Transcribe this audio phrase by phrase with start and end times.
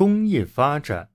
[0.00, 1.10] 工业发展。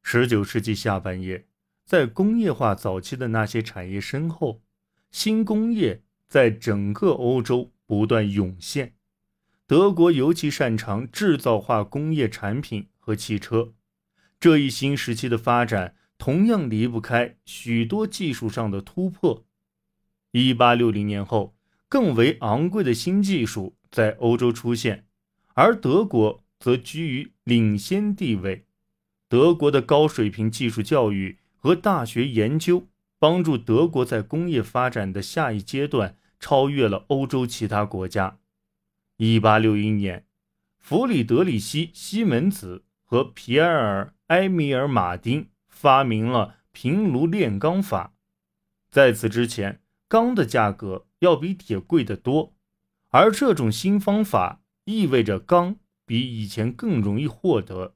[0.00, 1.48] 十九世纪下半叶，
[1.84, 4.62] 在工业化早期的那些产业身后，
[5.10, 8.94] 新工业在整个欧洲不断涌现。
[9.66, 13.72] 德国尤其擅长制造化工业产品和汽车。
[14.38, 19.44] 这一新时期的发展同样离不开许多技术上的突破。
[20.30, 21.56] 一八六零年后，
[21.88, 25.06] 更为昂贵的新技术在欧洲出现，
[25.54, 28.64] 而德国则居于领先地位。
[29.28, 32.86] 德国的高水平技术教育和大学研究，
[33.18, 38.38] 帮助德国在工业发展的下一阶段超越了欧洲其他国家。
[39.16, 40.24] 一八六一年，
[40.78, 48.14] 弗里德里希·西门子和皮埃尔·埃米尔·马丁发明了平炉炼钢法。
[48.90, 52.54] 在此之前，钢的价格要比铁贵得多，
[53.10, 55.76] 而这种新方法意味着钢
[56.08, 57.94] 比以前更容易获得。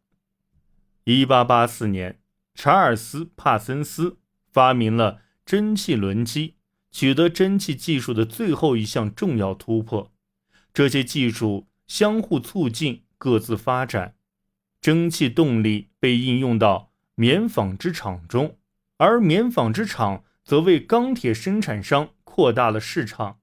[1.05, 2.21] 一八八四年，
[2.55, 6.57] 查尔斯·帕森斯发明了蒸汽轮机，
[6.91, 10.13] 取得蒸汽技术的最后一项重要突破。
[10.75, 14.17] 这些技术相互促进，各自发展。
[14.81, 18.59] 蒸汽动力被应用到棉纺织厂中，
[18.99, 23.39] 而棉纺织厂则为钢铁生产商扩大了市场。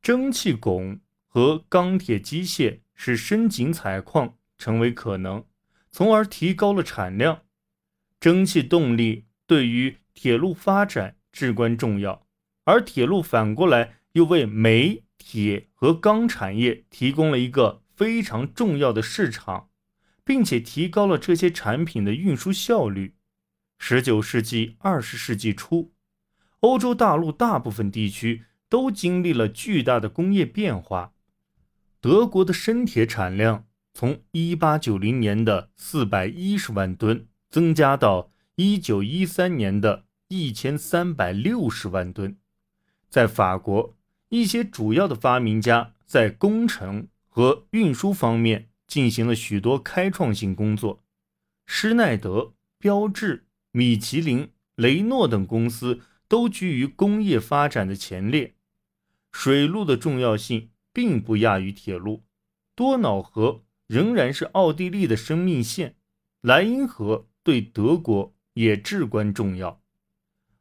[0.00, 5.44] 蒸汽拱和钢铁机械使深井采矿成为可能，
[5.90, 7.44] 从而提高了产量。
[8.20, 12.26] 蒸汽动力对于铁路发展至关重要，
[12.64, 15.04] 而铁路反过来又为煤。
[15.16, 19.68] 铁和钢产业提供了一个非常重要的市场，
[20.24, 23.16] 并且提高了这些产品的运输效率。
[23.78, 25.92] 十九世纪、二十世纪初，
[26.60, 31.12] 欧洲大陆大部分地区都经历了巨大的工业变化。
[32.00, 42.36] 德国的生铁产量从一八九零年的四百一十万吨增加到一九一三年的一千三百六十万吨。
[43.08, 43.98] 在法国。
[44.30, 51.02] 一些主要的发明家在工程和运输方面进行了许多开创性工作。
[51.66, 58.54] 施耐德、标致、米其林、雷诺等公司都居于工业发展的前列。
[59.32, 62.24] 水路的重要性并不亚于铁路。
[62.74, 65.94] 多瑙河仍然是奥地利的生命线，
[66.40, 69.80] 莱茵河对德国也至关重要。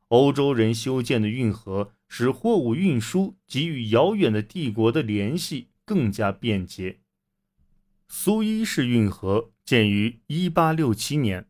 [0.10, 1.94] 欧洲人修建的运河。
[2.10, 7.02] 使货物运输及与遥远的帝国的联系更加便捷。
[8.08, 11.50] 苏伊士运河建于1867年，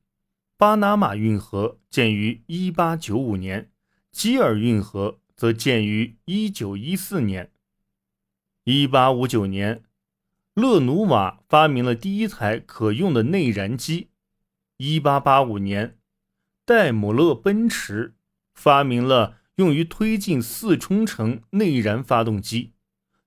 [0.57, 3.71] 巴拿马运河建于1895年，
[4.11, 7.51] 基尔运河则建于1914年。
[8.67, 9.83] 1859年，
[10.53, 14.09] 勒努瓦发明了第一台可用的内燃机。
[14.79, 15.97] 1885年，
[16.65, 18.15] 戴姆勒奔驰
[18.53, 19.37] 发明了。
[19.55, 22.73] 用于推进四冲程内燃发动机，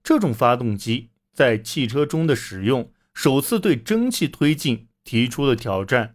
[0.01, 6.15] 这种发动机在汽车中的使用，首次对蒸汽推进提出了挑战。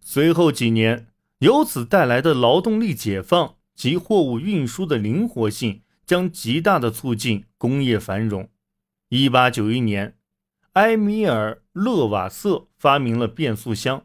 [0.00, 1.08] 随后几年，
[1.38, 8.50] 由此带来的劳动力解放及货物运输的灵活性，将极大的促进工业繁荣。
[9.08, 10.18] 一八九一年，
[10.74, 14.04] 埃米尔·勒瓦瑟发明了变速箱。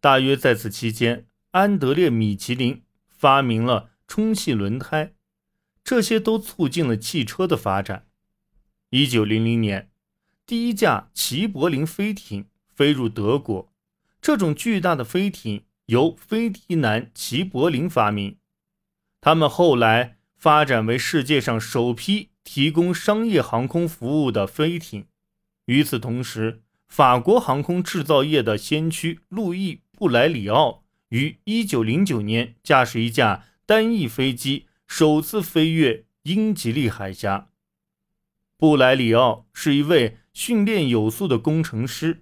[0.00, 3.90] 大约在此期间，安德烈·米其林发明了。
[4.08, 5.14] 充气轮胎，
[5.84, 8.08] 这些都促进了汽车的发展。
[8.90, 9.92] 一九零零年，
[10.44, 13.72] 第一架齐柏林飞艇飞入德国。
[14.20, 18.36] 这种巨大的飞艇由菲迪南·齐柏林发明，
[19.20, 20.15] 他们后来
[20.46, 25.06] 发展为世界上首批提供商业航空服务的飞艇。
[25.64, 33.46] 与此同时，法国航空制造业的先驱路易·布莱里奥于一九零九年驾驶一架。
[33.66, 37.48] 单翼飞机首次飞越英吉利海峡。
[38.56, 42.20] 布莱里奥是一位训练有素的工程师，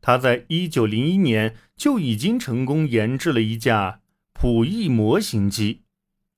[0.00, 4.02] 他在1901年就已经成功研制了一架
[4.32, 5.82] 普翼模型机，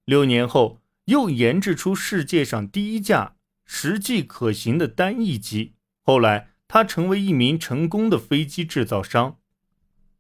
[0.07, 5.75] 六年后又研制出世界上第一架实际可行的单翼机。
[6.03, 9.39] 后来，他成为一名成功的飞机制造商。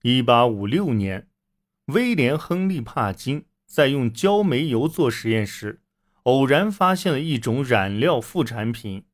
[0.02, 1.29] 1856年，
[1.87, 3.44] 威廉·亨利·帕金。
[3.64, 5.81] 在用焦煤油做实验时，
[6.25, 9.06] 偶然发现了一种染料副产品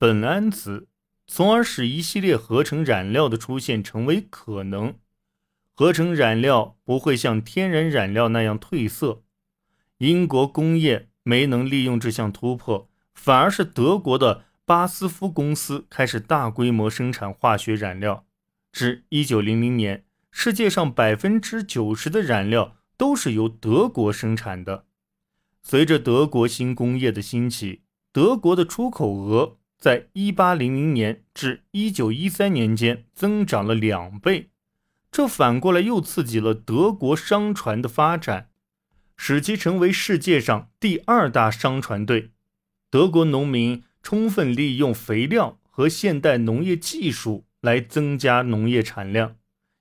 [0.00, 0.88] 苯胺酯，
[1.28, 4.98] 从而使一系列合成染料的出现成为可能。
[5.72, 9.22] 合成染料不会像天然染料那样褪色。
[9.98, 18.24] 英国工业没能利用这项突破，反而是德国的巴斯夫公司开始大规模生产化学染料。
[18.72, 24.86] 至一九零零年，世界上百分之九十的染料都是由德国生产的。
[25.62, 27.82] 随着德国新工业的兴起，
[28.12, 34.50] 德国的出口额在一八零零年至一九一三年间增长了两倍，
[35.12, 38.50] 这反过来又刺激了德国商船的发展，
[39.16, 42.30] 使其成为世界上第二大商船队。
[42.90, 47.46] 德国农民充分利用肥料和现代农业技术。
[47.64, 49.36] 来增加农业产量，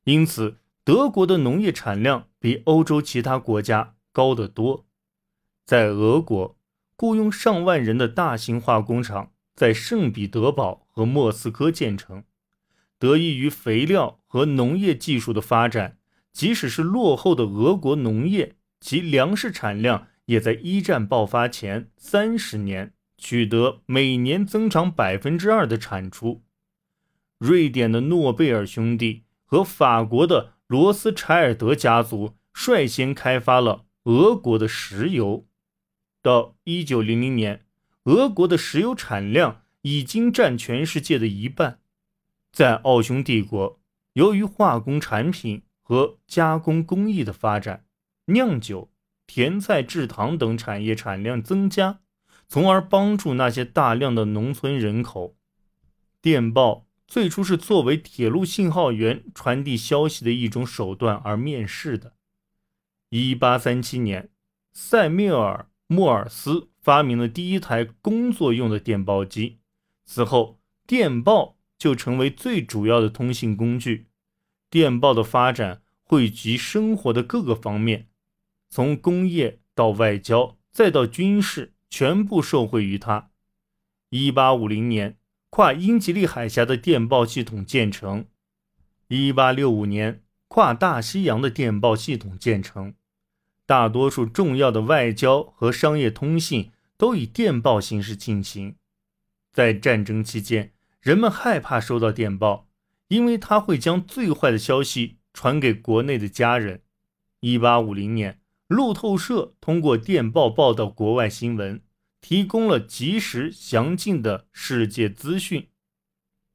[0.05, 4.85] 因此德国的农业产量比欧洲其他国家高得多。
[5.65, 6.57] 在俄国，
[6.95, 12.23] 雇佣上万人的大型化工厂在圣彼得堡和莫斯科建成。
[12.97, 15.97] 得益于肥料和农业技术的发展，
[16.31, 26.43] 即使是落后的俄国农业，其粮食产量也在一战爆发前三十年取得每年增长百分之二的产出。
[27.37, 35.47] 瑞典的诺贝尔兄弟和法国的罗斯柴尔德家族率先开发了俄国的石油。
[36.21, 37.65] 到1900年，
[38.03, 41.79] 俄国的石油产量已经占全世界的一半。
[42.51, 43.79] 在奥匈帝国，
[44.11, 47.85] 由于化工产品和加工工艺的发展，
[48.25, 48.91] 酿酒、
[49.27, 52.01] 甜菜制糖等产业产量增加，
[52.47, 55.35] 从而帮助那些大量的农村人口。
[56.21, 56.87] 电报。
[57.05, 62.13] 最初是作为铁路信号员传递消息的一种手段而面世的。
[63.09, 64.31] 一八三七年，
[64.71, 69.59] 塞缪尔·莫尔斯发明了第一台工作用的电报机，
[70.05, 74.07] 此后电报就成为最主要的通信工具。
[74.71, 78.07] 电报的发展汇集生活的各个方面，
[78.73, 83.29] 从工业到外交再到军事，全部受惠于它。
[84.09, 85.19] 一八五零年。
[85.51, 88.25] 跨英吉利海峡的电报系统建成。
[89.09, 92.95] 一八六五年，跨大西洋的电报系统建成。
[93.67, 98.77] 大多数重要的外交和商业通信都以电报形式进行。
[99.51, 102.67] 在战争期间，人们害怕收到电报，
[103.09, 106.81] 因为它会将最坏的消息传给国内的家人。
[107.41, 111.81] 一八五零年，路透社通过电报报道国外新闻。
[112.25, 115.67] 提供了及时详尽的世界资讯。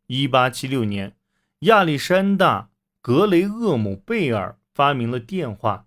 [0.07, 1.15] 一八七六年，
[1.59, 2.63] 亚历山大·
[3.03, 5.87] 格雷厄姆·贝尔发明了电话，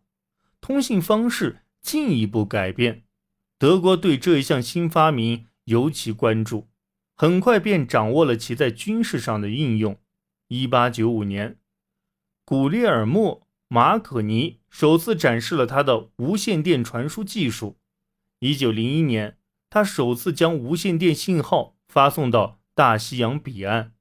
[0.61, 3.05] 通信方式进一步改变。
[3.57, 6.67] 德国对这一项新发明尤其关注，
[7.15, 9.97] 很快便掌握了其在军事上的应用。
[10.49, 11.57] 一八九五年，
[12.45, 13.41] 古列尔莫·
[13.73, 17.77] 马可尼首次展示了他的无线电传输技术。
[18.39, 19.37] 一九零一年。
[19.69, 23.93] 他首次将无线电信号发送到大西洋彼岸。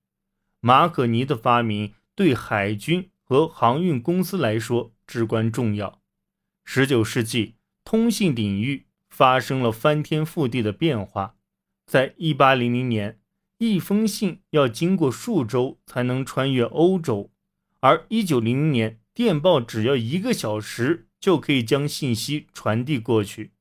[0.58, 6.02] 马可尼的发明对海军和航运公司来说至关重要。
[6.66, 11.36] 19世纪，通信领域发生了翻天覆地的变化。
[11.86, 13.20] 在1800年，
[13.58, 17.30] 一封信要经过数周才能穿越欧洲，
[17.78, 23.52] 而1900年，电报只要一个小时就可以将信息传递过去。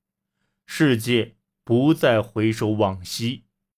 [0.66, 1.40] 世界。
[1.70, 3.44] 不再回首往昔。